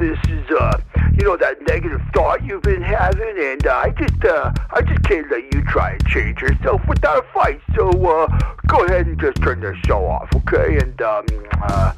[0.00, 0.80] this is, uh,
[1.12, 5.02] you know, that negative thought you've been having, and uh, I just, uh, I just
[5.04, 7.60] can't let you try and change yourself without a fight.
[7.76, 8.26] So, uh,
[8.66, 10.78] go ahead and just turn the show off, okay?
[10.78, 11.26] And, um,
[11.62, 11.92] uh,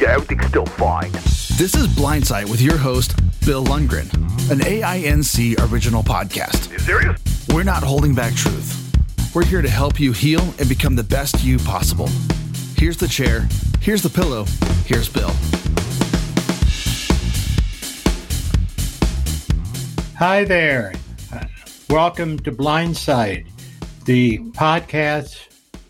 [0.00, 1.10] yeah, everything's still fine.
[1.12, 4.08] This is Blindsight with your host, Bill Lundgren,
[4.52, 6.70] an AINC original podcast.
[6.70, 7.20] You serious?
[7.48, 8.84] We're not holding back truth.
[9.34, 12.08] We're here to help you heal and become the best you possible.
[12.76, 13.48] Here's the chair.
[13.80, 14.44] Here's the pillow.
[14.86, 15.32] Here's Bill.
[20.18, 20.94] Hi there.
[21.88, 23.46] Welcome to Blindsight,
[24.04, 25.36] the podcast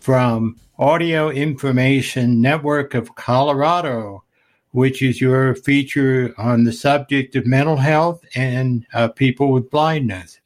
[0.01, 4.23] from Audio Information Network of Colorado,
[4.69, 10.39] which is your feature on the subject of mental health and uh, people with blindness.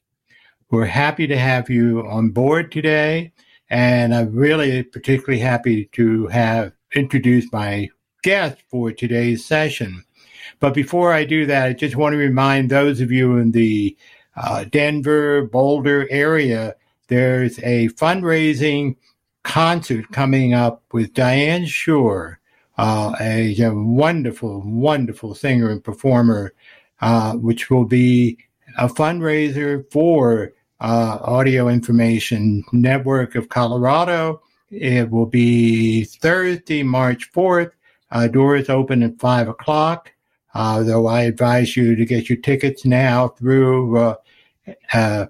[0.71, 3.33] We're happy to have you on board today,
[3.69, 7.89] and I'm really particularly happy to have introduced my
[8.21, 10.05] guest for today's session.
[10.63, 13.97] But before I do that, I just want to remind those of you in the
[14.37, 16.77] uh, Denver, Boulder area,
[17.09, 18.95] there's a fundraising
[19.43, 22.37] concert coming up with Diane Schuur,
[22.77, 26.53] uh, a, a, wonderful, wonderful singer and performer,
[27.01, 28.37] uh, which will be
[28.77, 34.41] a fundraiser for uh, Audio Information Network of Colorado.
[34.71, 37.71] It will be Thursday, March 4th.
[38.11, 40.12] Uh, doors open at 5 o'clock.
[40.53, 44.15] Uh, though I advise you to get your tickets now through uh,
[44.93, 45.25] uh,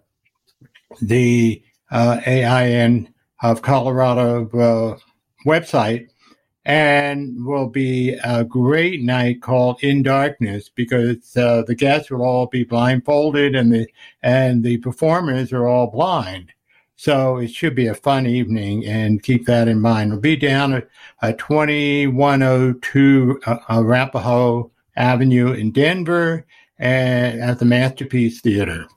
[1.02, 4.98] the uh, AIN of Colorado uh,
[5.46, 6.10] website.
[6.66, 12.48] And will be a great night called In Darkness because uh, the guests will all
[12.48, 13.86] be blindfolded and the
[14.22, 16.54] and the performers are all blind.
[16.96, 20.12] So it should be a fun evening, and keep that in mind.
[20.12, 20.88] We'll be down at,
[21.22, 26.46] at 2102 uh, Arapahoe Avenue in Denver
[26.80, 28.88] and at the Masterpiece Theater.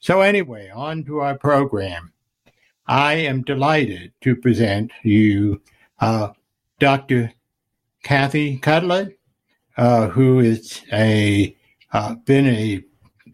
[0.00, 2.12] So, anyway, on to our program.
[2.86, 5.60] I am delighted to present you
[6.00, 6.30] uh,
[6.78, 7.32] Dr.
[8.02, 9.16] Kathy Kudlick,
[9.76, 11.54] uh, who is a
[11.92, 12.82] uh, been a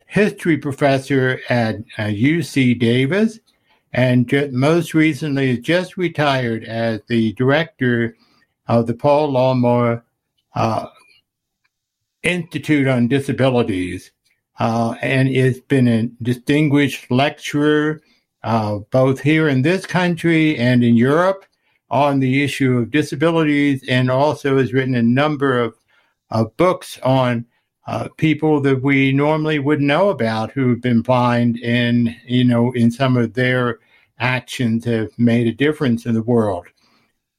[0.07, 3.39] history professor at UC uh, Davis,
[3.93, 8.17] and most recently just retired as the director
[8.67, 10.03] of the Paul Longmore
[10.55, 10.87] uh,
[12.25, 14.11] Institute on Disabilities
[14.59, 18.01] uh, and has been a distinguished lecturer
[18.45, 21.45] uh, both here in this country and in Europe
[21.91, 25.75] on the issue of disabilities, and also has written a number of,
[26.57, 27.47] books on
[27.87, 32.73] uh, people that we normally wouldn't know about who have been blind and, you know,
[32.73, 33.79] in some of their
[34.19, 36.67] actions have made a difference in the world.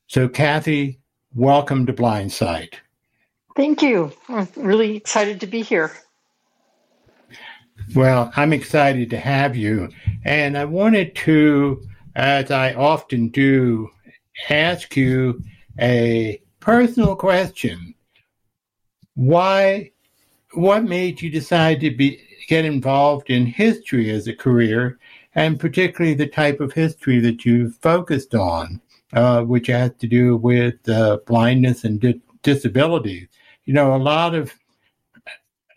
[0.07, 1.01] So, Kathy,
[1.33, 2.79] welcome to Blindsight.
[3.55, 4.11] Thank you.
[4.27, 5.91] I'm really excited to be here.
[7.95, 9.89] Well, I'm excited to have you.
[10.25, 11.81] And I wanted to,
[12.15, 13.89] as I often do,
[14.49, 15.41] ask you
[15.79, 17.93] a personal question.
[19.13, 19.91] Why,
[20.53, 24.99] what made you decide to be, get involved in history as a career,
[25.33, 28.81] and particularly the type of history that you've focused on,
[29.13, 33.27] uh, which has to do with uh, blindness and di- disabilities?
[33.65, 34.53] You know, a lot of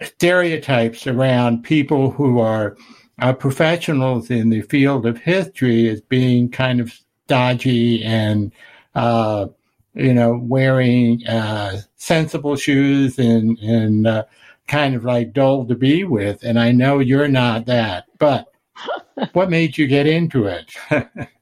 [0.02, 2.76] stereotypes around people who are
[3.20, 6.92] uh, professionals in the field of history as being kind of
[7.26, 8.52] dodgy and,
[8.94, 9.46] uh,
[9.94, 14.24] you know, wearing uh, sensible shoes and, and uh,
[14.68, 16.44] kind of like dull to be with.
[16.44, 18.52] And I know you're not that, but
[19.32, 20.70] what made you get into it?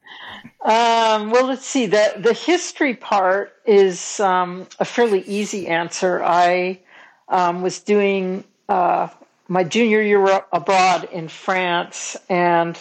[0.61, 1.85] Um, well, let's see.
[1.85, 6.23] The the history part is um, a fairly easy answer.
[6.23, 6.79] I
[7.29, 9.09] um, was doing uh,
[9.47, 12.77] my junior year abroad in France and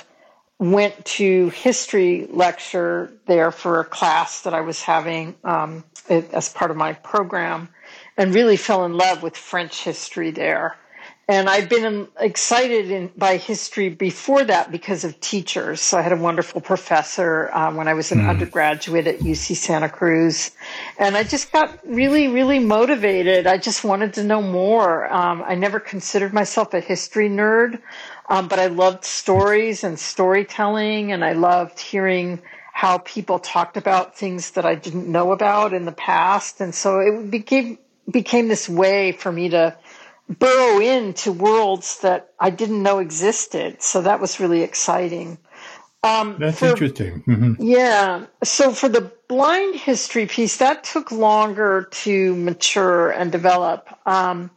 [0.59, 6.71] went to history lecture there for a class that I was having um, as part
[6.71, 7.69] of my program,
[8.17, 10.77] and really fell in love with French history there.
[11.29, 15.81] And I've been excited in, by history before that because of teachers.
[15.81, 18.29] So I had a wonderful professor uh, when I was an mm.
[18.29, 20.53] undergraduate at UC Santa Cruz.
[21.01, 23.49] And I just got really, really motivated.
[23.49, 25.13] I just wanted to know more.
[25.13, 27.81] Um, I never considered myself a history nerd,
[28.29, 32.41] um, but I loved stories and storytelling, and I loved hearing
[32.73, 36.61] how people talked about things that I didn't know about in the past.
[36.61, 37.79] And so it became
[38.09, 39.77] became this way for me to
[40.29, 43.83] burrow into worlds that I didn't know existed.
[43.83, 45.39] So that was really exciting.
[46.03, 47.23] Um, That's for, interesting.
[47.27, 47.63] Mm-hmm.
[47.63, 48.27] Yeah.
[48.45, 53.89] So for the blind history piece, that took longer to mature and develop.
[54.07, 54.51] Um,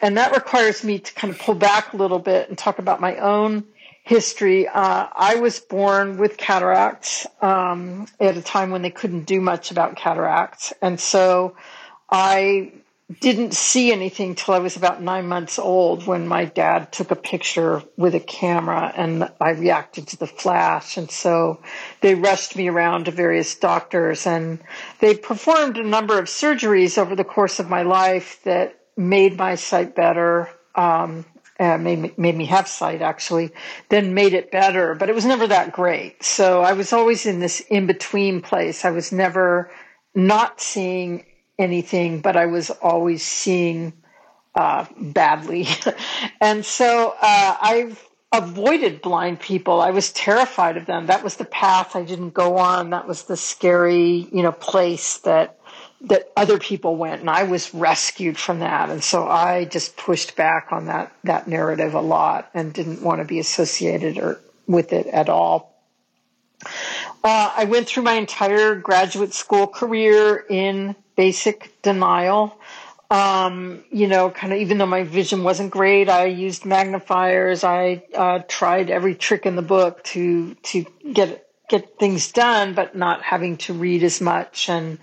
[0.00, 3.00] and that requires me to kind of pull back a little bit and talk about
[3.00, 3.64] my own
[4.02, 4.68] history.
[4.68, 9.70] Uh, I was born with cataracts um, at a time when they couldn't do much
[9.70, 11.56] about cataracts, and so
[12.10, 12.72] I
[13.20, 17.16] didn't see anything till I was about nine months old when my dad took a
[17.16, 20.96] picture with a camera and I reacted to the flash.
[20.96, 21.60] And so
[22.00, 24.58] they rushed me around to various doctors and
[25.00, 29.56] they performed a number of surgeries over the course of my life that made my
[29.56, 30.48] sight better.
[30.74, 31.26] Um,
[31.60, 33.52] uh, made, made me have sight actually,
[33.88, 36.20] then made it better, but it was never that great.
[36.24, 38.84] So I was always in this in between place.
[38.84, 39.70] I was never
[40.16, 41.24] not seeing
[41.58, 43.92] anything, but I was always seeing
[44.54, 45.66] uh, badly.
[46.40, 48.02] and so uh, I've
[48.32, 49.80] avoided blind people.
[49.80, 51.06] I was terrified of them.
[51.06, 52.90] That was the path I didn't go on.
[52.90, 55.58] That was the scary, you know, place that
[56.02, 58.90] that other people went and I was rescued from that.
[58.90, 63.20] And so I just pushed back on that that narrative a lot and didn't want
[63.20, 65.74] to be associated or with it at all.
[67.22, 72.58] Uh, I went through my entire graduate school career in basic denial.
[73.10, 77.62] Um, you know, kind of even though my vision wasn't great, I used magnifiers.
[77.62, 82.96] I uh, tried every trick in the book to to get get things done, but
[82.96, 84.98] not having to read as much and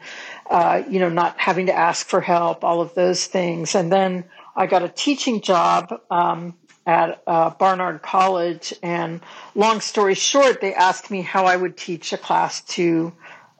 [0.50, 2.64] uh, you know not having to ask for help.
[2.64, 4.26] All of those things, and then
[4.56, 6.56] I got a teaching job um,
[6.86, 8.74] at uh, Barnard College.
[8.82, 9.22] And
[9.56, 13.14] long story short, they asked me how I would teach a class to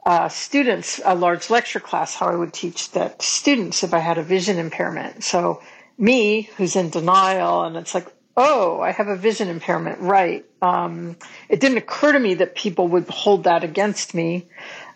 [0.04, 4.18] uh, students a large lecture class how I would teach that students if I had
[4.18, 5.22] a vision impairment.
[5.22, 5.62] So
[5.96, 10.44] me, who's in denial, and it's like, oh, I have a vision impairment, right?
[10.60, 11.16] Um,
[11.48, 14.48] it didn't occur to me that people would hold that against me,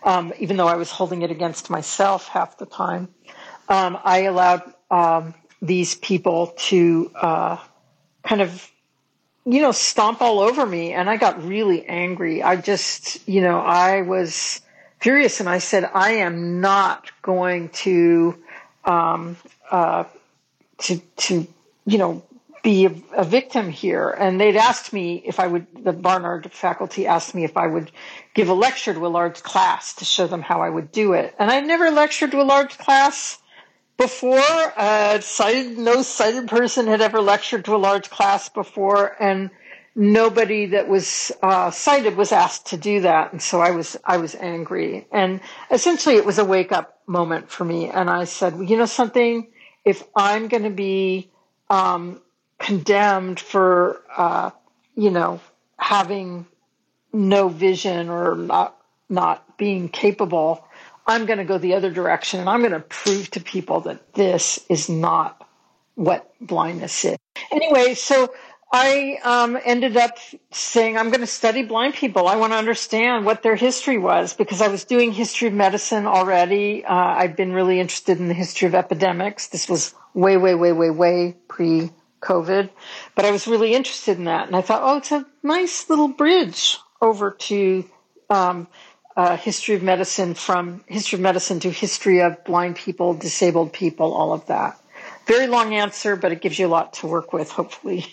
[0.03, 3.09] um, even though I was holding it against myself half the time.
[3.69, 7.57] Um, I allowed um, these people to uh,
[8.23, 8.69] kind of
[9.45, 10.91] you know, stomp all over me.
[10.91, 12.43] And I got really angry.
[12.43, 14.61] I just, you know, I was
[14.99, 18.37] furious and I said, I am not going to,
[18.83, 19.37] um,
[19.69, 20.05] uh,
[20.79, 21.47] to, to,
[21.85, 22.23] you know,
[22.63, 24.09] be a, a, victim here.
[24.09, 27.91] And they'd asked me if I would, the Barnard faculty asked me if I would
[28.33, 31.33] give a lecture to a large class to show them how I would do it.
[31.39, 33.37] And I'd never lectured to a large class
[33.97, 34.41] before.
[34.75, 39.15] Uh, sighted, no sighted person had ever lectured to a large class before.
[39.19, 39.49] And
[39.97, 44.17] nobody that was uh, sighted was asked to do that, and so I was I
[44.17, 45.41] was angry, and
[45.71, 47.89] essentially it was a wake up moment for me.
[47.89, 49.47] And I said, well, you know something,
[49.83, 51.31] if I'm going to be
[51.69, 52.21] um,
[52.59, 54.51] condemned for uh,
[54.95, 55.41] you know
[55.77, 56.45] having
[57.11, 58.77] no vision or not
[59.09, 60.63] not being capable,
[61.07, 64.13] I'm going to go the other direction, and I'm going to prove to people that
[64.13, 65.43] this is not
[65.95, 67.17] what blindness is.
[67.51, 68.31] Anyway, so
[68.71, 70.17] I um, ended up
[70.51, 72.27] saying, I'm going to study blind people.
[72.27, 76.05] I want to understand what their history was because I was doing history of medicine
[76.05, 76.83] already.
[76.83, 79.47] Uh, I'd been really interested in the history of epidemics.
[79.47, 81.91] This was way, way, way, way, way pre
[82.21, 82.69] COVID.
[83.15, 84.47] But I was really interested in that.
[84.47, 87.89] And I thought, oh, it's a nice little bridge over to
[88.29, 88.67] um,
[89.15, 94.13] uh, history of medicine from history of medicine to history of blind people, disabled people,
[94.13, 94.79] all of that.
[95.27, 98.05] Very long answer, but it gives you a lot to work with, hopefully.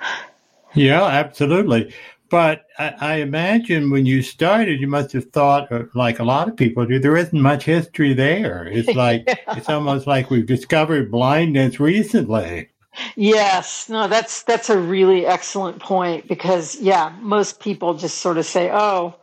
[0.74, 1.94] yeah, absolutely.
[2.28, 6.48] But I, I, imagine when you started, you must have thought, uh, like a lot
[6.48, 8.66] of people do, there isn't much history there.
[8.66, 9.56] It's like, yeah.
[9.56, 12.68] it's almost like we've discovered blindness recently.
[13.16, 18.44] Yes, no, that's that's a really excellent point because yeah, most people just sort of
[18.44, 19.14] say, "Oh,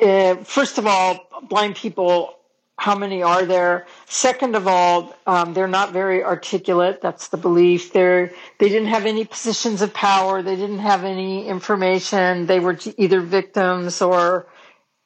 [0.00, 2.39] uh, first of all, blind people
[2.80, 3.86] how many are there?
[4.06, 7.02] Second of all, um, they're not very articulate.
[7.02, 7.92] That's the belief.
[7.92, 10.42] They're, they didn't have any positions of power.
[10.42, 12.46] They didn't have any information.
[12.46, 14.46] They were either victims or,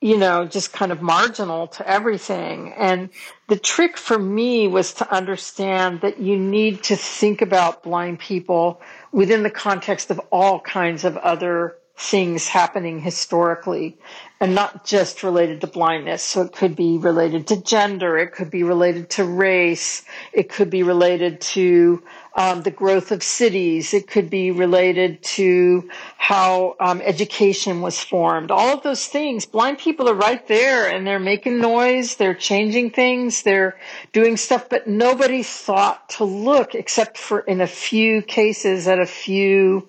[0.01, 2.73] you know, just kind of marginal to everything.
[2.79, 3.11] And
[3.49, 8.81] the trick for me was to understand that you need to think about blind people
[9.11, 13.99] within the context of all kinds of other things happening historically
[14.41, 16.23] and not just related to blindness.
[16.23, 20.71] So it could be related to gender, it could be related to race, it could
[20.71, 22.03] be related to
[22.37, 25.89] um, the growth of cities, it could be related to
[26.19, 28.51] how um, education was formed.
[28.51, 32.91] All of those things, blind people are right there and they're making noise, they're changing
[32.91, 33.79] things, they're
[34.13, 39.07] doing stuff, but nobody thought to look except for in a few cases at a
[39.07, 39.89] few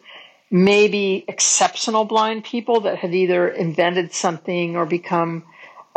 [0.56, 5.44] maybe exceptional blind people that had either invented something or become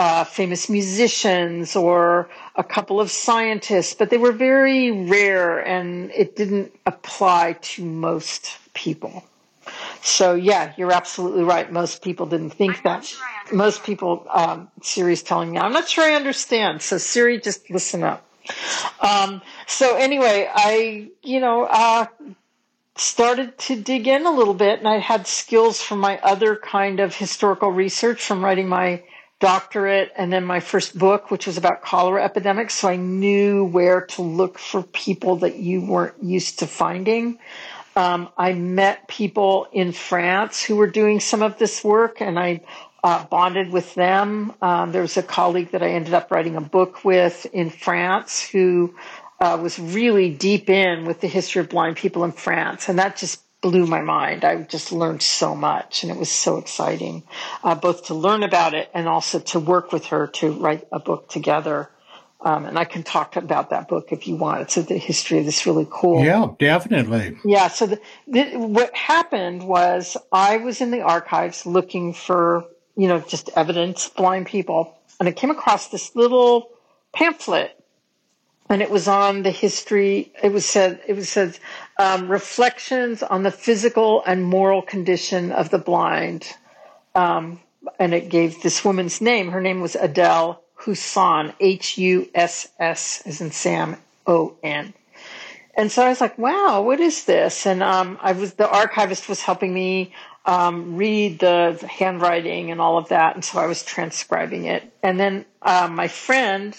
[0.01, 6.35] uh, famous musicians or a couple of scientists, but they were very rare and it
[6.35, 9.23] didn't apply to most people.
[10.03, 11.71] So yeah, you're absolutely right.
[11.71, 13.05] Most people didn't think that.
[13.05, 16.83] Sure Most people, um, Siri's telling me, I'm not sure I understand.
[16.83, 18.25] So Siri, just listen up.
[19.01, 22.07] Um, so anyway, I, you know, uh,
[23.01, 27.01] started to dig in a little bit and I had skills from my other kind
[27.01, 29.03] of historical research from writing my
[29.41, 32.75] doctorate and then my first book, which was about cholera epidemics.
[32.75, 37.39] So I knew where to look for people that you weren't used to finding.
[37.95, 42.63] Um, I met people in France who were doing some of this work and I
[43.03, 44.53] uh, bonded with them.
[44.61, 48.41] Um, there was a colleague that I ended up writing a book with in France
[48.49, 48.95] who
[49.41, 53.17] uh, was really deep in with the history of blind people in France, and that
[53.17, 54.45] just blew my mind.
[54.45, 57.25] I just learned so much, and it was so exciting,
[57.65, 60.99] uh, both to learn about it and also to work with her to write a
[60.99, 61.91] book together.
[62.41, 64.61] Um, and I can talk about that book if you want.
[64.63, 66.25] It's the history of this really cool.
[66.25, 67.37] Yeah, definitely.
[67.45, 67.67] Yeah.
[67.67, 72.65] So the, the, what happened was I was in the archives looking for,
[72.97, 76.71] you know, just evidence blind people, and I came across this little
[77.13, 77.78] pamphlet
[78.69, 80.33] and it was on the history.
[80.43, 81.59] It was said, it was said,
[81.99, 86.47] um, reflections on the physical and moral condition of the blind.
[87.15, 87.61] Um,
[87.99, 89.51] and it gave this woman's name.
[89.51, 93.97] Her name was Adele Husson, H U S S, as in Sam,
[94.27, 94.95] O N.
[95.75, 97.67] And so I was like, wow, what is this?
[97.67, 100.13] And um, I was the archivist was helping me
[100.45, 104.83] um, read the handwriting and all of that, and so I was transcribing it.
[105.03, 106.77] And then uh, my friend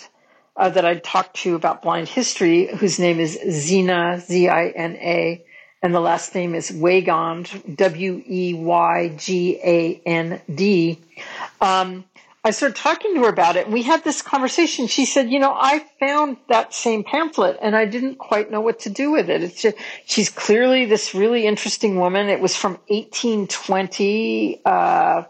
[0.60, 4.98] uh, that I talked to about blind history, whose name is Zina, Z I N
[4.98, 5.46] A,
[5.82, 11.00] and the last name is Weygand, W E Y G A N D.
[11.62, 12.04] Um,
[12.44, 14.88] I started talking to her about it, and we had this conversation.
[14.88, 18.80] She said, "You know, I found that same pamphlet, and I didn't quite know what
[18.80, 19.42] to do with it.
[19.42, 22.28] It's just, she's clearly this really interesting woman.
[22.28, 24.62] It was from 1820.
[24.66, 25.24] Uh,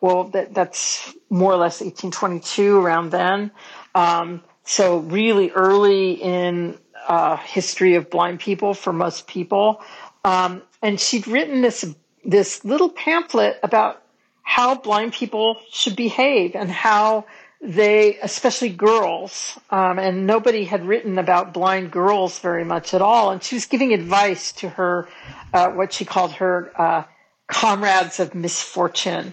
[0.00, 3.50] well, that, that's more or less 1822, around then.
[3.96, 9.80] Um, so really early in uh, history of blind people for most people,
[10.24, 11.94] um, and she'd written this
[12.24, 14.02] this little pamphlet about
[14.42, 17.24] how blind people should behave and how
[17.62, 23.30] they, especially girls, um, and nobody had written about blind girls very much at all.
[23.30, 25.08] And she was giving advice to her,
[25.54, 27.04] uh, what she called her uh,
[27.46, 29.32] comrades of misfortune.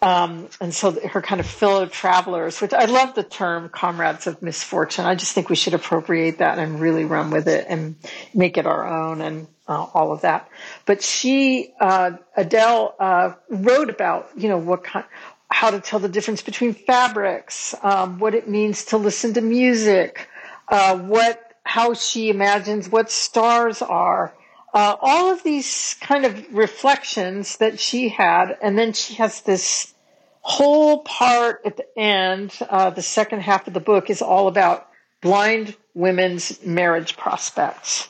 [0.00, 4.40] Um, and so her kind of fellow travelers, which I love the term comrades of
[4.42, 5.04] misfortune.
[5.06, 7.96] I just think we should appropriate that and really run with it and
[8.32, 10.48] make it our own and uh, all of that.
[10.86, 15.04] But she, uh, Adele, uh, wrote about, you know, what kind,
[15.50, 20.28] how to tell the difference between fabrics, um, what it means to listen to music,
[20.68, 24.32] uh, what, how she imagines what stars are,
[24.78, 29.92] uh, all of these kind of reflections that she had, and then she has this
[30.40, 32.56] whole part at the end.
[32.60, 34.88] Uh, the second half of the book is all about
[35.20, 38.08] blind women's marriage prospects,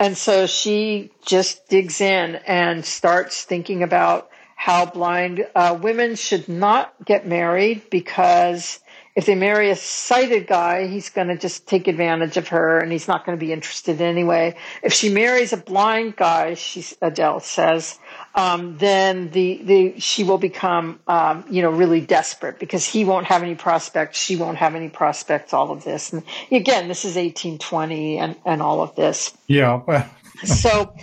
[0.00, 6.48] and so she just digs in and starts thinking about how blind uh, women should
[6.48, 8.80] not get married because
[9.14, 12.90] if they marry a sighted guy, he's going to just take advantage of her and
[12.90, 14.56] he's not going to be interested anyway.
[14.82, 17.98] If she marries a blind guy, she, Adele says,
[18.34, 23.26] um, then the, the, she will become, um, you know, really desperate because he won't
[23.26, 24.18] have any prospects.
[24.18, 26.14] She won't have any prospects, all of this.
[26.14, 29.36] And again, this is 1820 and, and all of this.
[29.46, 30.08] Yeah.
[30.44, 30.94] so,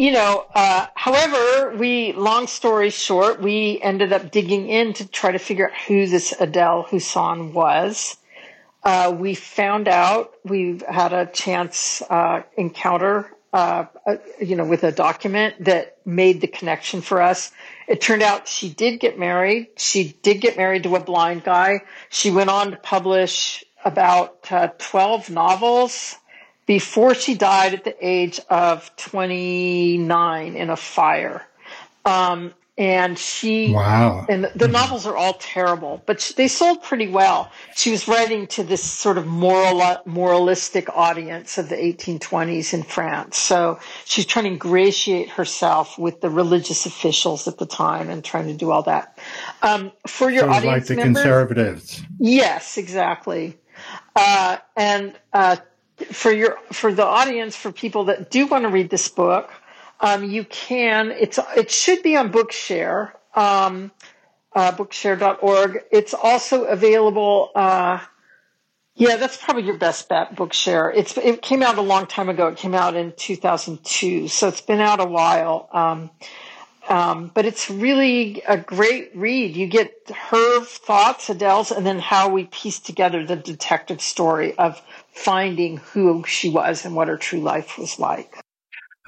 [0.00, 5.30] you know, uh, however, we, long story short, we ended up digging in to try
[5.30, 8.16] to figure out who this Adele Husson was.
[8.82, 14.84] Uh, we found out we've had a chance uh, encounter, uh, uh, you know, with
[14.84, 17.52] a document that made the connection for us.
[17.86, 19.68] It turned out she did get married.
[19.76, 21.82] She did get married to a blind guy.
[22.08, 26.16] She went on to publish about uh, 12 novels
[26.70, 31.44] before she died at the age of 29 in a fire.
[32.04, 34.24] Um, and she wow.
[34.28, 37.50] and the novels are all terrible but she, they sold pretty well.
[37.74, 43.36] She was writing to this sort of moral moralistic audience of the 1820s in france.
[43.36, 48.46] So she's trying to ingratiate herself with the religious officials at the time and trying
[48.46, 49.18] to do all that.
[49.62, 52.02] Um, for your so audience like the members, conservatives.
[52.20, 53.58] yes exactly.
[54.14, 55.56] Uh, and uh,
[56.06, 59.50] for your for the audience for people that do want to read this book
[60.00, 63.90] um, you can it's it should be on bookshare um,
[64.52, 65.84] uh, bookshare.org.
[65.90, 67.50] It's also available.
[67.54, 68.00] Uh,
[68.94, 70.92] yeah, that's probably your best bet, Bookshare.
[70.94, 72.48] It's it came out a long time ago.
[72.48, 75.68] It came out in 2002, so it's been out a while.
[75.72, 76.10] Um,
[76.88, 79.56] um, but it's really a great read.
[79.56, 84.82] You get her thoughts, Adele's, and then how we piece together the detective story of
[85.12, 88.36] finding who she was and what her true life was like.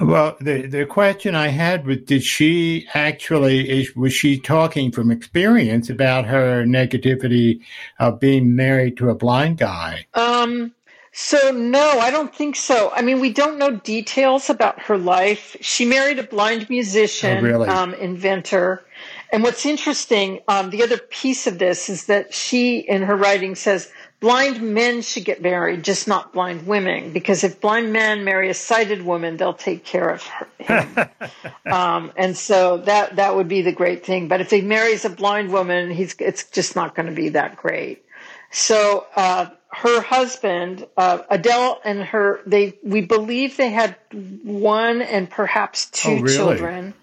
[0.01, 5.11] Well, the the question I had was, did she actually is was she talking from
[5.11, 7.61] experience about her negativity
[7.99, 10.07] of being married to a blind guy?
[10.15, 10.75] Um.
[11.15, 12.91] So no, I don't think so.
[12.95, 15.57] I mean, we don't know details about her life.
[15.61, 17.69] She married a blind musician, oh, really?
[17.69, 18.83] um, inventor.
[19.31, 23.55] And what's interesting, um, the other piece of this is that she, in her writing,
[23.55, 23.91] says
[24.23, 28.55] blind men should get married, just not blind women, because if blind men marry a
[28.55, 30.23] sighted woman, they'll take care of
[30.59, 30.97] him.
[31.67, 34.29] um, and so that that would be the great thing.
[34.29, 37.57] But if he marries a blind woman, he's it's just not going to be that
[37.57, 38.05] great.
[38.53, 43.97] So uh, her husband, uh, Adele, and her they we believe they had
[44.45, 46.37] one and perhaps two oh, really?
[46.37, 46.95] children.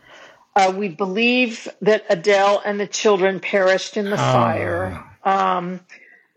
[0.55, 4.33] Uh, we believe that Adele and the children perished in the Ah.
[4.33, 5.03] fire.
[5.23, 5.81] Um,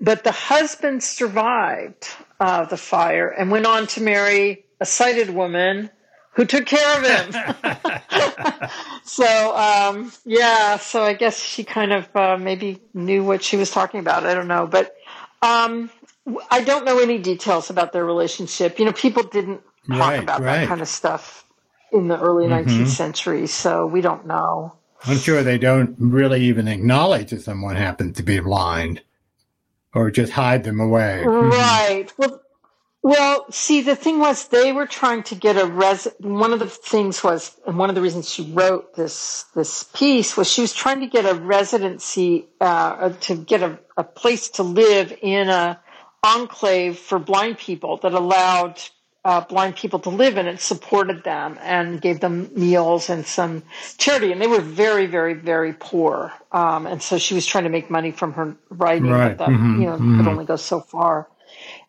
[0.03, 2.09] but the husband survived
[2.41, 5.89] uh, the fire and went on to marry a sighted woman
[6.35, 7.43] who took care of him.
[9.05, 13.71] so, um, yeah, so I guess she kind of uh, maybe knew what she was
[13.71, 14.27] talking about.
[14.27, 14.67] I don't know.
[14.67, 14.95] But
[15.41, 15.91] um,
[16.51, 18.79] I don't know any details about their relationship.
[18.79, 20.61] You know, people didn't talk Right, about right.
[20.61, 21.45] that kind of stuff
[21.93, 22.65] in the early Mhm.
[22.65, 24.73] 19th century, so we don't know.
[25.05, 29.03] I'm sure they don't really even acknowledge that someone happened to be blind,
[29.95, 31.23] or just hide them away.
[31.25, 32.07] Right.
[32.17, 32.41] Well,
[33.05, 36.07] well, see, the thing was, they were trying to get a res.
[36.21, 40.37] One of the things was, and one of the reasons she wrote this this piece
[40.37, 44.63] was she was trying to get a residency, uh, to get a, a place to
[44.63, 45.81] live in a
[46.23, 48.81] enclave for blind people that allowed
[49.25, 53.63] uh, blind people to live in it, supported them, and gave them meals and some
[53.97, 54.33] charity.
[54.33, 56.33] And they were very, very, very poor.
[56.51, 59.37] Um, and so she was trying to make money from her writing, Right.
[59.37, 59.81] but that Mhm.
[59.81, 60.17] you know Mhm.
[60.17, 61.29] could only go so far.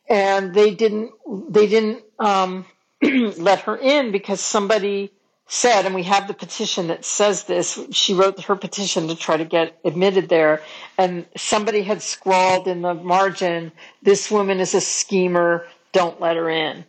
[0.08, 1.12] And they didn't,
[1.50, 2.66] they didn't um,
[3.02, 5.12] let her in because somebody
[5.48, 7.80] said, and we have the petition that says this.
[7.92, 10.62] She wrote her petition to try to get admitted there,
[10.98, 15.68] and somebody had scrawled in the margin, "This woman is a schemer.
[15.92, 16.86] Don't let her in."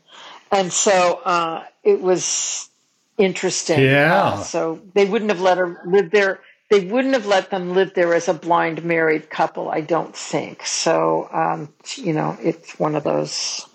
[0.54, 2.70] And so uh, it was
[3.18, 3.80] interesting.
[3.80, 4.14] Yeah.
[4.14, 6.40] Uh, so they wouldn't have let her live there.
[6.70, 10.64] They wouldn't have let them live there as a blind married couple, I don't think.
[10.66, 13.66] So, um, you know, it's one of those.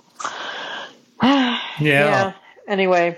[1.81, 2.33] Yeah.
[2.67, 3.17] Anyway,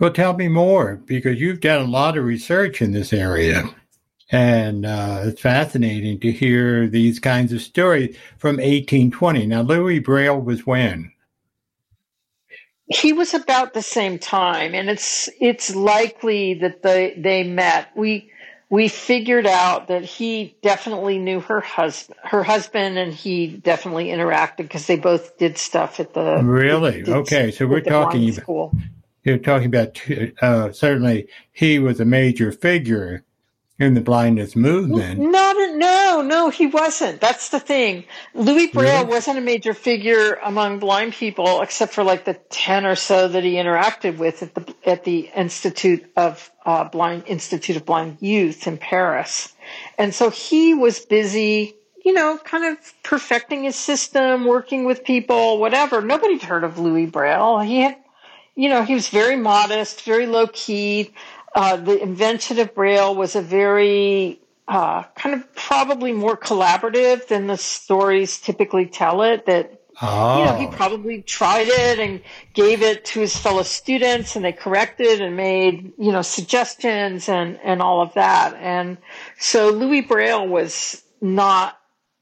[0.00, 3.64] Well, tell me more because you've done a lot of research in this area.
[4.30, 9.46] And uh, it's fascinating to hear these kinds of stories from 1820.
[9.46, 11.12] Now, Louis Braille was when?
[12.86, 17.88] He was about the same time, and it's it's likely that they they met.
[17.96, 18.30] We
[18.68, 24.58] we figured out that he definitely knew her husband, her husband, and he definitely interacted
[24.58, 27.02] because they both did stuff at the Really?
[27.02, 28.72] did Okay, so we're talking school.
[29.22, 30.00] you're talking about
[30.42, 33.24] uh, certainly he was a major figure
[33.78, 35.18] in the blindness movement.
[35.18, 37.20] Not a, no, no, he wasn't.
[37.20, 38.04] That's the thing.
[38.32, 39.10] Louis Braille Really?
[39.10, 43.42] wasn't a major figure among blind people, except for like the ten or so that
[43.42, 48.66] he interacted with at the at the Institute of uh, Blind Institute of Blind Youth
[48.66, 49.52] in Paris,
[49.98, 51.74] and so he was busy.
[52.04, 56.02] You know, kind of perfecting his system, working with people, whatever.
[56.02, 57.60] Nobody'd heard of Louis Braille.
[57.60, 57.96] He had,
[58.54, 61.14] you know, he was very modest, very low key.
[61.54, 67.46] Uh, the invention of Braille was a very uh, kind of probably more collaborative than
[67.46, 69.46] the stories typically tell it.
[69.46, 72.20] That Oh, you know he probably tried it and
[72.52, 77.60] gave it to his fellow students, and they corrected and made you know suggestions and
[77.62, 78.54] and all of that.
[78.54, 78.98] And
[79.38, 81.78] so Louis Braille was not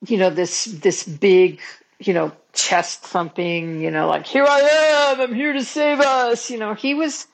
[0.07, 1.61] you know this this big
[1.99, 6.51] you know chest thumping you know like here I am I'm here to save us
[6.51, 7.27] you know he was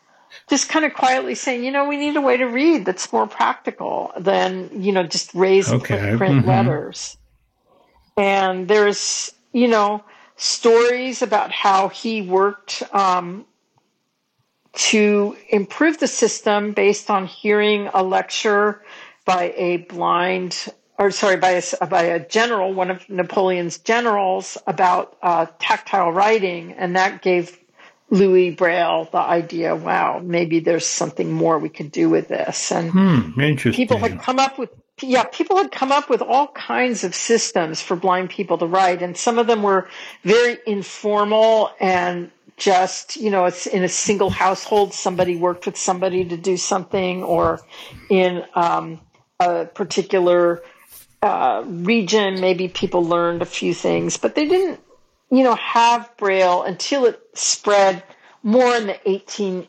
[0.49, 3.27] just kind of quietly saying, you know, we need a way to read that's more
[3.27, 6.17] practical than, you know, just raised Okay.
[6.17, 6.47] print Mhm.
[6.47, 7.17] letters.
[8.17, 10.05] And there's, you know,
[10.37, 13.47] stories about how he worked um,
[14.73, 18.83] to improve the system based on hearing a lecture
[19.25, 25.17] by a blind, or sorry, by a, by a general, one of Napoleon's generals, about
[25.23, 27.59] uh, tactile writing, and that gave
[28.11, 32.73] Louis Braille the idea, wow, maybe there's something more we could do with this.
[32.73, 33.73] And hmm, interesting.
[33.73, 37.81] people had come up with yeah, people had come up with all kinds of systems
[37.81, 39.89] for blind people to write, and some of them were
[40.25, 46.25] very informal and just, you know, it's in a single household, somebody worked with somebody
[46.25, 47.61] to do something, or
[48.11, 49.01] in um,
[49.39, 50.63] a particular
[51.23, 54.81] uh, region, maybe people learned a few things, but they didn't,
[55.31, 58.03] you know, have Braille until it spread
[58.43, 59.67] more in the 18,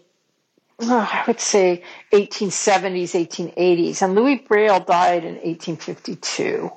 [0.81, 4.01] uh, I would say 1870s, 1880s.
[4.01, 6.71] And Louis Braille died in 1852.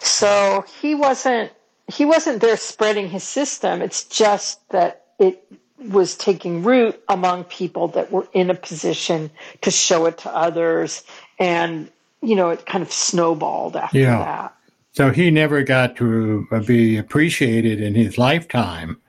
[0.00, 1.52] So he wasn't,
[1.92, 3.82] he wasn't there spreading his system.
[3.82, 5.46] It's just that it
[5.78, 9.30] was taking root among people that were in a position
[9.62, 11.02] to show it to others.
[11.38, 11.90] And,
[12.22, 14.18] you know, it kind of snowballed after yeah.
[14.18, 14.53] that.
[14.94, 19.00] So he never got to be appreciated in his lifetime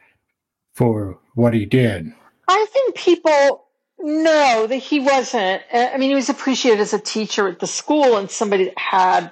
[0.73, 2.11] for what he did.
[2.47, 3.65] I think people
[3.99, 5.63] no, that he wasn't.
[5.73, 9.31] I mean, he was appreciated as a teacher at the school and somebody that had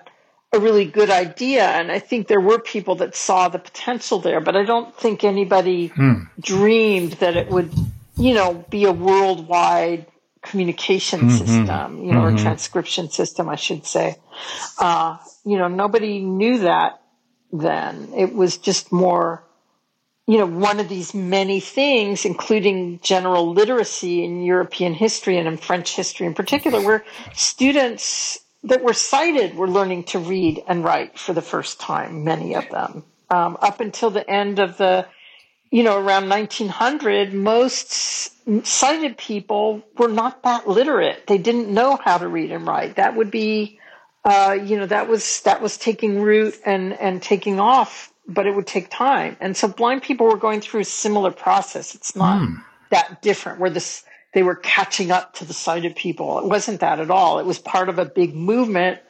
[0.54, 1.66] a really good idea.
[1.66, 5.24] And I think there were people that saw the potential there, but I don't think
[5.24, 6.24] anybody hmm.
[6.40, 7.72] dreamed that it would,
[8.16, 10.06] you know, be a worldwide
[10.44, 11.30] communication mm-hmm.
[11.30, 12.36] system, you know, mm-hmm.
[12.36, 14.18] or transcription system, I should say.
[14.80, 17.02] Uh, you know, nobody knew that
[17.52, 18.10] then.
[18.16, 19.44] It was just more
[20.26, 25.58] you know, one of these many things, including general literacy in European history and in
[25.58, 27.04] French history in particular, where
[27.34, 32.56] students that were sighted were learning to read and write for the first time, many
[32.56, 33.04] of them.
[33.30, 35.06] Um, up until the end of the,
[35.74, 38.32] you know, around 1900, most
[38.64, 41.26] sighted people were not that literate.
[41.26, 42.98] They didn't know how to read and write.
[42.98, 43.80] That would be,
[44.24, 48.56] uh, you know, that was, that was taking root and, and taking off but it
[48.56, 49.36] would take time.
[49.42, 51.94] And so blind people were going through a similar process.
[51.94, 52.64] It's not mm.
[52.90, 56.40] that different where this, they were catching up to the sighted people.
[56.40, 57.40] It wasn't that at all.
[57.40, 59.02] It was part of a big movement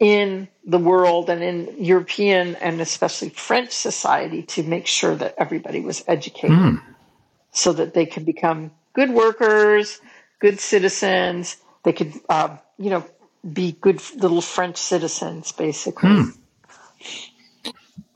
[0.00, 5.80] in the world and in European and especially French society to make sure that everybody
[5.80, 6.82] was educated mm.
[7.52, 10.00] so that they could become good workers,
[10.40, 11.56] good citizens.
[11.84, 13.04] They could, uh, you know,
[13.52, 16.08] be good little French citizens, basically.
[16.08, 16.38] Mm.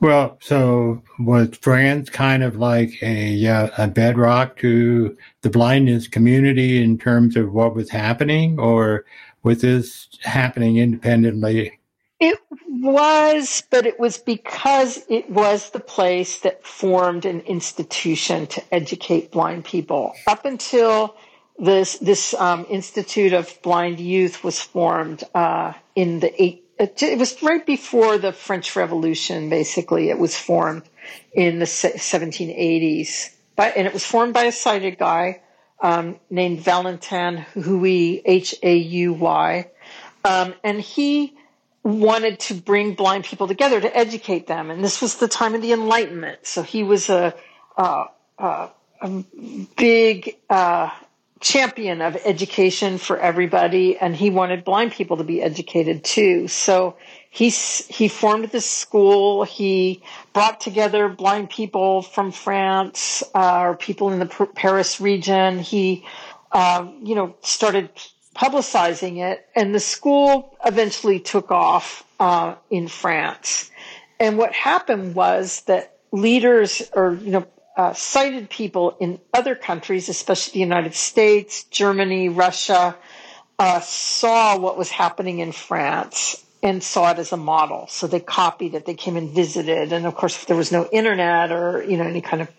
[0.01, 6.81] Well, so was France kind of like a, uh, a bedrock to the blindness community
[6.81, 9.05] in terms of what was happening, or
[9.43, 11.79] was this happening independently?
[12.19, 18.73] It was, but it was because it was the place that formed an institution to
[18.73, 20.13] educate blind people.
[20.27, 21.15] Up until
[21.57, 27.41] this, this um, Institute of Blind Youth was formed uh, in the eight, it was
[27.43, 30.09] right before the French Revolution, basically.
[30.09, 30.83] It was formed
[31.33, 33.35] in the 1780s.
[33.57, 35.41] But, and it was formed by a sighted guy
[35.81, 39.69] um, named Valentin Hauy, H A U Y.
[40.25, 41.37] Um, and he
[41.83, 44.69] wanted to bring blind people together to educate them.
[44.69, 46.45] And this was the time of the Enlightenment.
[46.45, 47.33] So he was a,
[47.77, 48.05] a,
[48.37, 48.69] a,
[49.01, 49.23] a
[49.77, 50.89] big uh,
[51.39, 56.47] champion of education for everybody and he wanted blind people to be educated too.
[56.47, 56.97] So
[57.29, 59.43] he, he formed this school.
[59.43, 60.01] He
[60.33, 65.59] brought together blind people from France, uh, or people in the Paris region.
[65.59, 66.05] He,
[66.51, 67.89] uh, you know, started
[68.35, 73.71] publicizing it and the school eventually took off, uh, in France.
[74.19, 77.47] And what happened was that leaders or, you know,
[77.79, 82.93] uh, sighted people in other countries, especially the United States, Germany, Russia,
[83.57, 87.87] uh, saw what was happening in France and saw it as a model.
[87.87, 88.85] So they copied it.
[88.85, 89.93] They came and visited.
[89.93, 92.49] And of course, if there was no internet or, you know, any kind of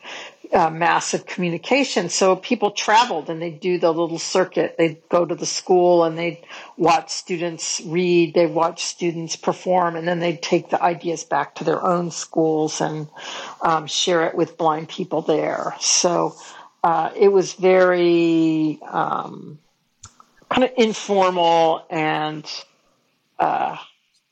[0.52, 2.08] uh, massive communication.
[2.08, 4.74] So people traveled and they'd do the little circuit.
[4.76, 6.44] They'd go to the school and they'd
[6.76, 8.34] watch students read.
[8.34, 12.80] They'd watch students perform and then they'd take the ideas back to their own schools
[12.80, 13.08] and
[13.62, 15.74] um, share it with blind people there.
[15.80, 16.34] So
[16.82, 19.58] uh, it was very um,
[20.48, 22.44] kind of informal and
[23.38, 23.76] uh,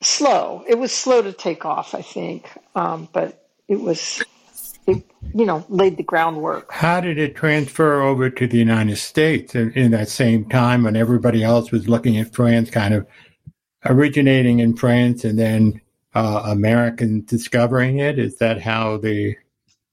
[0.01, 0.65] slow.
[0.67, 4.23] It was slow to take off, I think, um, but it was
[4.89, 6.73] it, you know, laid the groundwork.
[6.73, 10.97] How did it transfer over to the United States in, in that same time when
[10.97, 13.07] everybody else was looking at France, kind of
[13.85, 15.81] originating in France and then
[16.15, 18.19] uh, Americans discovering it?
[18.19, 19.37] Is that how the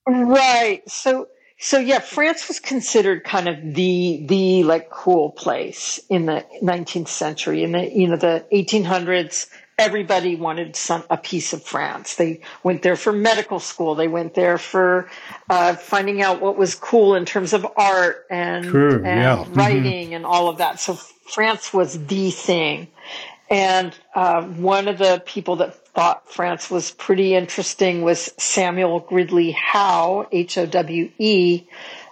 [0.07, 0.81] right?
[0.89, 1.27] So,
[1.59, 7.09] so yeah, France was considered kind of the the like cool place in the 19th
[7.09, 7.63] century.
[7.63, 12.15] In the you know the 1800s, everybody wanted some a piece of France.
[12.15, 13.95] They went there for medical school.
[13.95, 15.09] They went there for
[15.49, 19.35] uh, finding out what was cool in terms of art and, True, and yeah.
[19.37, 19.53] Mm-hmm.
[19.53, 20.79] writing and all of that.
[20.79, 22.87] So France was the thing.
[23.49, 29.51] And uh, one of the people that thought France was pretty interesting was Samuel Gridley
[29.51, 31.67] Howe, H O W E,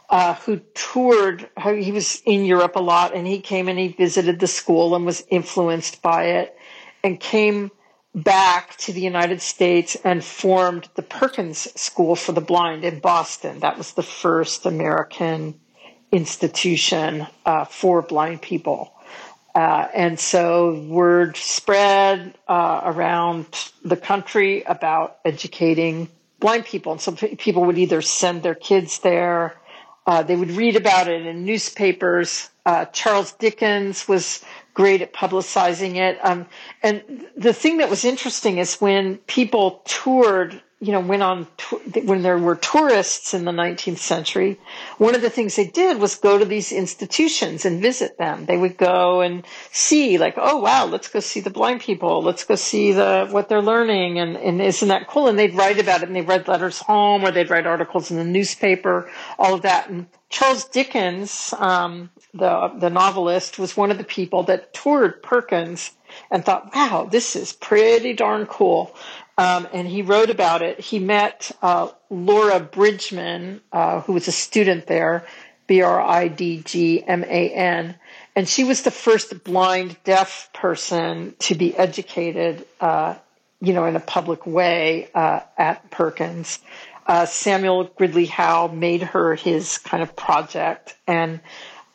[0.10, 1.50] uh, who toured.
[1.66, 5.08] He was in Europe a lot, and he came and he visited the school and
[5.08, 6.56] was influenced by it,
[7.04, 7.72] and came
[8.16, 13.60] back to the United States and formed the Perkins School for the Blind in Boston.
[13.60, 15.60] That was the first American
[16.12, 18.94] institution uh, for blind people.
[19.56, 23.46] Uh, and so word spread uh, around
[23.84, 26.94] the country about educating blind people.
[26.94, 29.56] And so people would either send their kids there,
[30.06, 32.50] uh, they would read about it in newspapers.
[32.66, 36.18] Uh, Charles Dickens was great at publicizing it.
[36.24, 36.46] Um,
[36.82, 41.48] and the thing that was interesting is when people toured you know, went on
[42.04, 44.60] when there were tourists in the 19th century.
[44.98, 48.46] One of the things they did was go to these institutions and visit them.
[48.46, 52.22] They would go and see, like, oh wow, let's go see the blind people.
[52.22, 55.30] Let's go see the what they're learning, and and isn't that cool?
[55.30, 58.18] And they'd write about it, and they'd write letters home, or they'd write articles in
[58.18, 59.90] the newspaper, all of that.
[59.90, 65.92] And Charles Dickens, um, the the novelist, was one of the people that toured Perkins
[66.32, 68.96] and thought, wow, this is pretty darn cool.
[69.38, 70.80] Um, and he wrote about it.
[70.80, 75.26] He met uh, Laura Bridgman, uh, who was a student there,
[75.66, 77.96] B R I D G M A N,
[78.36, 83.16] and she was the first blind deaf person to be educated, uh,
[83.62, 86.60] you know, in a public way uh, at Perkins.
[87.08, 91.40] Uh, Samuel Gridley Howe made her his kind of project, and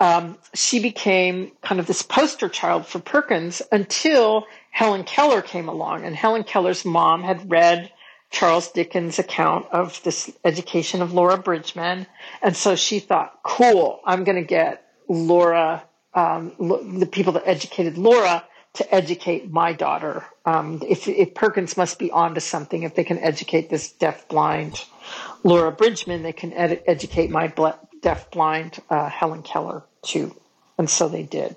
[0.01, 6.05] um, she became kind of this poster child for Perkins until Helen Keller came along,
[6.05, 7.91] and Helen Keller's mom had read
[8.31, 12.07] Charles Dickens' account of this education of Laura Bridgman,
[12.43, 15.83] and so she thought, "Cool, I'm going to get Laura,
[16.15, 16.53] um,
[16.99, 22.13] the people that educated Laura." To educate my daughter, um, if, if Perkins must be
[22.13, 24.85] onto something, if they can educate this deaf blind
[25.43, 27.53] Laura Bridgman, they can ed- educate my
[28.03, 30.37] deaf blind uh, Helen Keller too,
[30.77, 31.57] and so they did.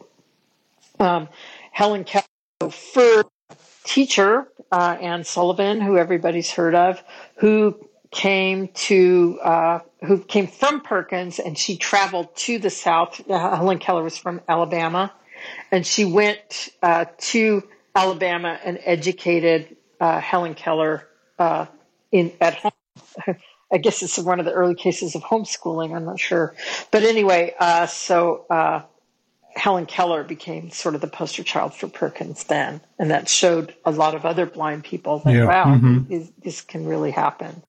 [0.99, 1.27] Um,
[1.71, 2.25] Helen Keller
[2.69, 3.27] first
[3.83, 7.03] teacher, uh, Anne Sullivan, who everybody's heard of,
[7.37, 7.77] who
[8.11, 13.21] came to uh, who came from Perkins, and she traveled to the South.
[13.29, 15.13] Uh, Helen Keller was from Alabama,
[15.71, 17.63] and she went uh, to
[17.95, 21.07] Alabama and educated uh, Helen Keller
[21.39, 21.65] uh,
[22.11, 22.71] in at home.
[23.73, 25.95] I guess it's one of the early cases of homeschooling.
[25.95, 26.53] I'm not sure,
[26.91, 27.53] but anyway,
[27.87, 28.45] so
[29.55, 33.91] Helen Keller became sort of the poster child for Perkins then, and that showed a
[33.91, 35.45] lot of other blind people that yeah.
[35.45, 36.07] wow, mm-hmm.
[36.09, 37.63] this, this, can really happen.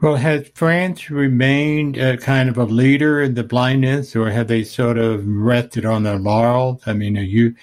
[0.00, 4.64] Well, has France remained a kind of a leader in the blindness, or have they
[4.64, 6.82] sort of rested on their laurels?
[6.86, 7.54] I mean, you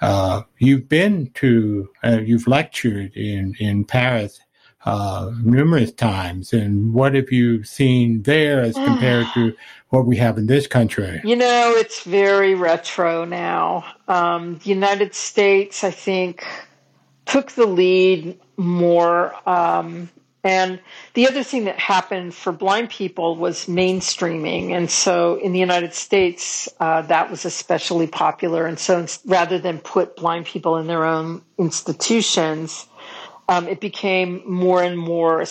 [0.00, 4.40] uh, you've been to uh, you've lectured in in Paris
[4.84, 6.52] uh, numerous times.
[6.52, 9.54] And what have you seen there as compared to
[9.90, 11.20] what we have in this country?
[11.24, 13.84] You know, it's very retro now.
[14.06, 16.46] Um, the United States, I think,
[17.26, 19.34] took the lead more.
[19.48, 20.10] Um,
[20.44, 20.80] and
[21.14, 24.70] the other thing that happened for blind people was mainstreaming.
[24.70, 28.66] And so in the United States, uh, that was especially popular.
[28.66, 32.86] And so rather than put blind people in their own institutions,
[33.48, 35.44] um, it became more and more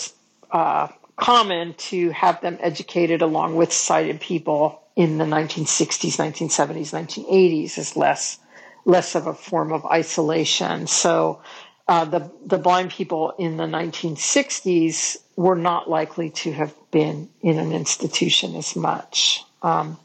[0.50, 7.78] uh, common to have them educated along with sighted people in the 1960s, 1970s, 1980s
[7.78, 8.38] as less
[8.84, 10.86] less of a form of isolation.
[10.86, 11.42] So
[11.86, 17.58] uh, the the blind people in the 1960s were not likely to have been in
[17.58, 19.44] an institution as much.
[19.62, 19.98] Um,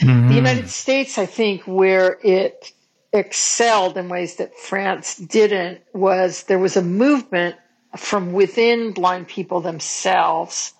[0.00, 0.28] mm-hmm.
[0.28, 2.72] The United States, I think, where it
[3.14, 7.54] excelled in ways that France didn't was there was a movement
[7.96, 10.72] from within blind people themselves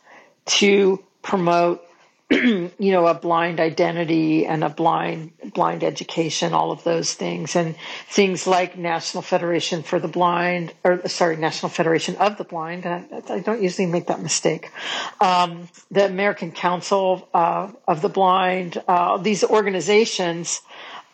[0.44, 1.80] to promote
[2.30, 7.54] you know a blind identity and a blind blind education all of those things.
[7.54, 7.76] And
[8.08, 13.04] things like national federation for the blind or sorry national federation of the blind i,
[13.28, 14.72] I don't usually make that mistake
[15.20, 20.62] um, the american council uh, of the blind uh, these organizations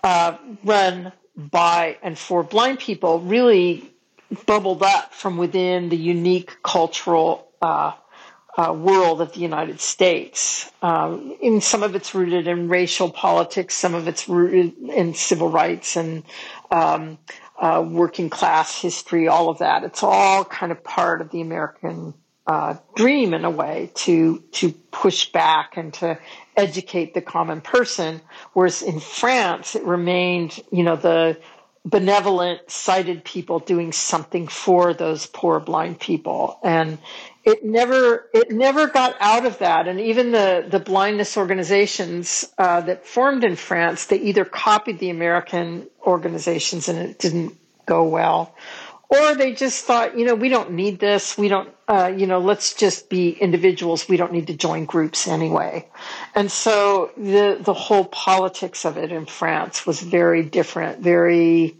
[0.03, 3.91] uh, run by and for blind people really
[4.47, 7.93] bubbled up from within the unique cultural uh,
[8.57, 10.71] uh, world of the United States.
[10.83, 15.49] Um, in some of it's rooted in racial politics, some of it's rooted in civil
[15.49, 16.25] rights and
[16.71, 17.19] um,
[17.59, 19.85] uh, working class history, all of that.
[19.85, 22.15] It's all kind of part of the American
[22.47, 26.19] uh, dream in a way to to push back and to
[26.57, 28.21] educate the common person.
[28.53, 31.39] Whereas in France, it remained, you know, the
[31.85, 36.59] benevolent sighted people doing something for those poor blind people.
[36.63, 36.99] And
[37.45, 39.89] it never it never got out of that.
[39.89, 45.11] And even the the blindness organizations uh, that formed in france they either copied the
[45.11, 48.55] american organizations and it didn't go well
[49.11, 52.39] or they just thought you know we don't need this we don't uh, you know
[52.39, 55.87] let's just be individuals we don't need to join groups anyway
[56.35, 61.77] and so the the whole politics of it in france was very different very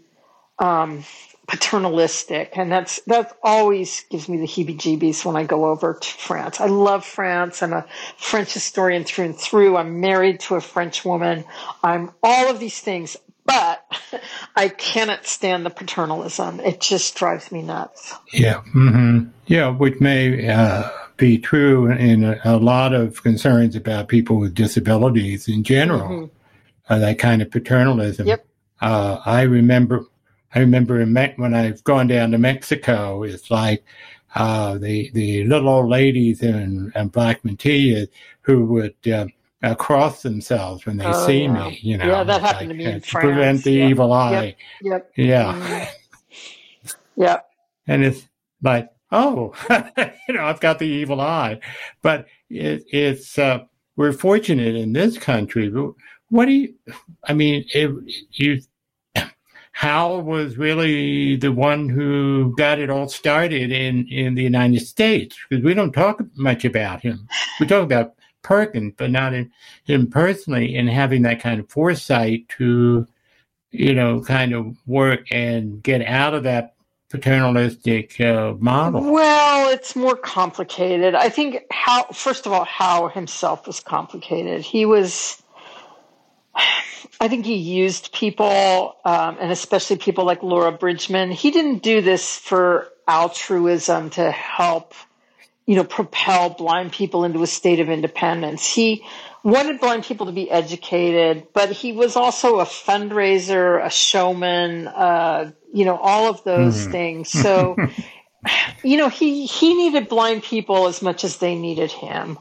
[0.59, 1.03] um,
[1.51, 6.61] paternalistic, and that's that always gives me the heebie-jeebies when I go over to France.
[6.61, 7.61] I love France.
[7.61, 7.85] I'm a
[8.17, 9.75] French historian through and through.
[9.75, 11.43] I'm married to a French woman.
[11.83, 13.85] I'm all of these things, but
[14.55, 16.59] I cannot stand the paternalism.
[16.59, 18.13] It just drives me nuts.
[18.31, 19.29] Yeah, mm-hmm.
[19.47, 24.55] yeah, which may uh, be true in a, a, lot of concerns about people with
[24.55, 26.09] disabilities in general.
[26.09, 26.35] Mm-hmm.
[26.89, 28.27] Uh, that kind of paternalism.
[28.27, 28.45] Yep.
[28.81, 30.05] Uh, I remember
[30.53, 33.85] I remember in Me- when I've gone down to Mexico, it's like
[34.35, 38.07] uh, the the little old ladies in, in black mantilla
[38.41, 38.95] who would
[39.63, 41.69] uh, uh, cross themselves when they oh, see yeah.
[41.69, 41.79] me.
[41.81, 43.25] You know, yeah, that happened like, to me in to France.
[43.25, 43.89] prevent the yep.
[43.89, 44.55] evil eye.
[44.81, 45.11] Yep.
[45.15, 45.15] yep.
[45.15, 45.89] Yeah.
[47.17, 47.45] Yep.
[47.87, 48.27] And it's
[48.63, 49.53] like, oh,
[50.27, 51.59] you know, I've got the evil eye,
[52.01, 55.71] but it, it's uh, we're fortunate in this country.
[56.29, 56.73] What do you?
[57.25, 57.91] I mean, it,
[58.31, 58.61] you
[59.73, 65.37] Howe was really the one who got it all started in, in the United States
[65.49, 67.27] because we don't talk much about him.
[67.59, 69.51] We talk about Perkins, but not in,
[69.85, 73.07] him personally and having that kind of foresight to,
[73.71, 76.75] you know, kind of work and get out of that
[77.09, 79.11] paternalistic uh, model?
[79.11, 81.13] Well, it's more complicated.
[81.13, 84.61] I think Howe first of all, Howe himself was complicated.
[84.61, 85.41] He was
[87.21, 91.31] I think he used people, um, and especially people like Laura Bridgman.
[91.31, 94.95] He didn't do this for altruism to help,
[95.71, 98.67] you know, propel blind people into a state of independence.
[98.67, 99.05] He
[99.41, 105.53] wanted blind people to be educated, but he was also a fundraiser, a showman, uh,
[105.73, 106.91] you know, all of those mm.
[106.91, 107.29] things.
[107.29, 107.77] So,
[108.83, 112.37] you know, he he needed blind people as much as they needed him,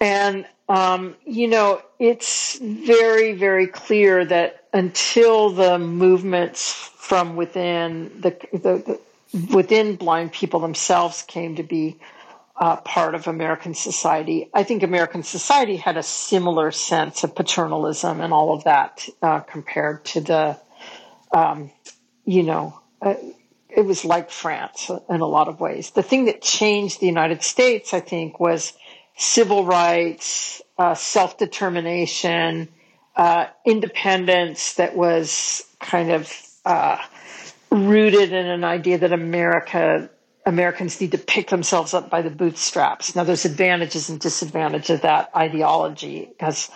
[0.00, 8.36] and um, you know, it's very, very clear that until the movements from within the,
[8.52, 12.00] the, the within blind people themselves came to be
[12.58, 18.20] uh, part of American society, I think American society had a similar sense of paternalism
[18.20, 20.60] and all of that uh, compared to the,
[21.32, 21.70] um,
[22.24, 22.80] you know.
[23.02, 23.14] Uh,
[23.68, 25.90] it was like France in a lot of ways.
[25.90, 28.72] The thing that changed the United States, I think, was
[29.18, 32.68] civil rights, uh, self determination,
[33.16, 36.32] uh, independence that was kind of
[36.64, 36.96] uh,
[37.70, 40.08] rooted in an idea that America
[40.46, 43.14] Americans need to pick themselves up by the bootstraps.
[43.14, 46.70] Now, there's advantages and disadvantages of that ideology because.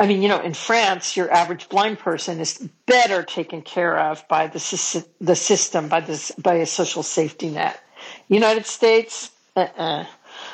[0.00, 4.26] I mean, you know, in France, your average blind person is better taken care of
[4.26, 7.80] by the the system, by this by a social safety net.
[8.26, 10.04] United States, uh-uh.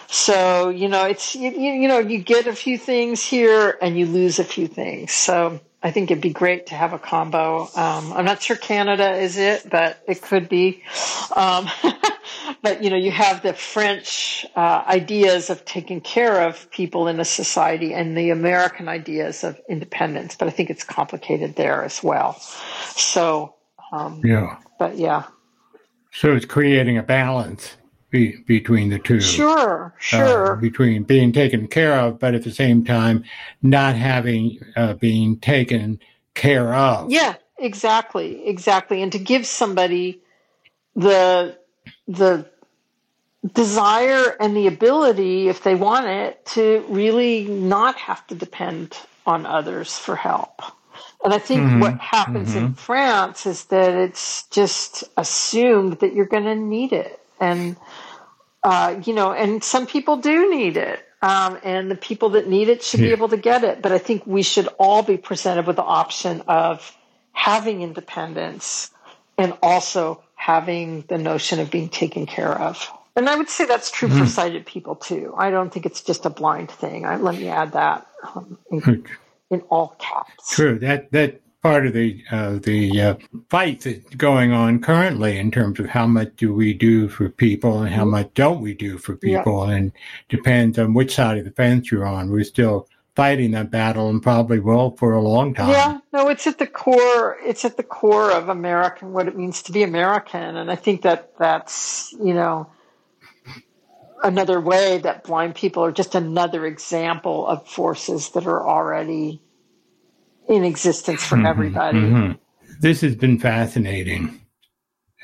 [0.09, 4.07] So, you know, it's, you, you know, you get a few things here and you
[4.07, 5.13] lose a few things.
[5.13, 7.63] So I think it'd be great to have a combo.
[7.75, 10.83] Um, I'm not sure Canada is it, but it could be.
[11.35, 11.69] Um,
[12.63, 17.21] but, you know, you have the French uh, ideas of taking care of people in
[17.21, 20.37] a society and the American ideas of independence.
[20.37, 22.39] But I think it's complicated there as well.
[22.97, 23.55] So,
[23.93, 24.59] um, yeah.
[24.79, 25.25] But yeah.
[26.13, 27.77] So it's creating a balance
[28.11, 29.21] be, between the two.
[29.21, 30.57] Sure, sure.
[30.57, 33.25] Uh, between being taken care of, but at the same time
[33.63, 36.01] not having uh, being taken
[36.35, 37.11] care of.
[37.11, 39.03] Yeah, exactly, exactly.
[39.03, 40.23] And to give somebody
[40.97, 41.57] the
[42.09, 42.49] the
[43.55, 49.47] desire and the ability, if they want it, to really not have to depend on
[49.47, 50.63] others for help.
[51.25, 51.81] And I think mm-hmm.
[51.81, 52.67] what happens mm-hmm.
[52.67, 57.77] in France is that it's just assumed that you're going to need it and
[58.63, 61.05] uh, you know, and some people do need it.
[61.23, 63.09] Um, and the people that need it should yeah.
[63.09, 63.83] be able to get it.
[63.83, 66.97] But I think we should all be presented with the option of
[67.33, 68.91] having independence
[69.37, 72.91] and also having the notion of being taken care of.
[73.15, 74.21] And I would say that's true mm-hmm.
[74.21, 75.35] for sighted people too.
[75.37, 77.05] I don't think it's just a blind thing.
[77.05, 79.05] I, let me add that um, in,
[79.51, 80.57] in, all caps.
[80.57, 80.79] True.
[80.79, 83.15] That that part of the uh, the uh,
[83.51, 87.83] fight that's going on currently in terms of how much do we do for people
[87.83, 88.13] and how mm-hmm.
[88.13, 89.75] much don't we do for people, yeah.
[89.75, 89.93] and
[90.31, 92.31] depends on which side of the fence you're on.
[92.31, 95.71] We're still fighting that battle and probably will for a long time.
[95.71, 97.37] Yeah, no, it's at the core.
[97.45, 101.03] It's at the core of American, what it means to be American, and I think
[101.03, 102.71] that that's you know
[104.23, 109.41] another way that blind people are just another example of forces that are already
[110.49, 111.99] in existence for mm-hmm, everybody.
[111.99, 112.33] Mm-hmm.
[112.81, 114.41] This has been fascinating.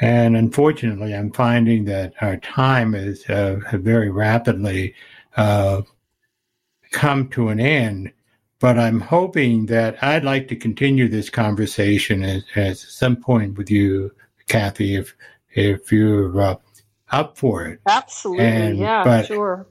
[0.01, 4.95] And unfortunately, I'm finding that our time is uh, very rapidly
[5.37, 5.83] uh,
[6.97, 8.13] come to an end.
[8.59, 13.71] But I'm hoping that I'd like to continue this conversation at, at some point with
[13.71, 14.11] you,
[14.49, 15.15] Kathy, if
[15.51, 16.57] if you're uh,
[17.11, 17.81] up for it.
[17.87, 19.67] Absolutely, and, yeah, but, sure.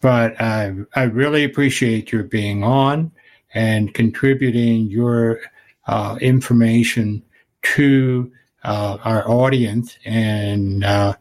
[0.00, 3.12] But I I really appreciate your being on
[3.54, 5.40] and contributing your
[5.86, 7.22] uh, information
[7.62, 8.32] to
[8.64, 9.96] uh, our audience.
[10.04, 11.14] And, uh,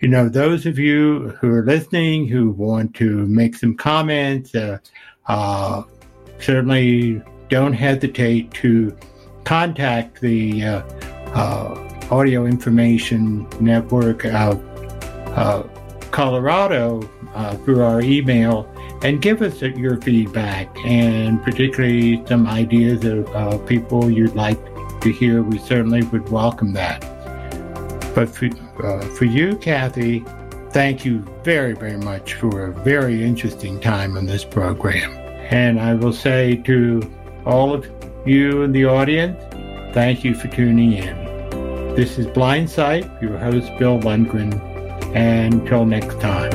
[0.00, 4.78] you know, those of you who are listening who want to make some comments, uh,
[5.26, 5.82] uh,
[6.40, 8.96] certainly don't hesitate to
[9.44, 11.74] contact the uh,
[12.10, 14.62] Audio Information Network of
[16.10, 17.00] Colorado
[17.64, 18.68] through our email
[19.02, 24.58] and give us your feedback and particularly some ideas of uh, people you'd like
[25.02, 25.42] to hear.
[25.42, 27.00] We certainly would welcome that.
[28.14, 28.48] But for,
[28.82, 30.24] uh, for you, Kathy,
[30.70, 35.12] thank you very, very much for a very interesting time on this program.
[35.50, 37.02] And I will say to
[37.44, 37.88] all of
[38.26, 39.40] you in the audience,
[39.94, 41.24] thank you for tuning in.
[41.94, 44.60] This is Blindsight, your host, Bill Lundgren,
[45.14, 46.53] and until next time.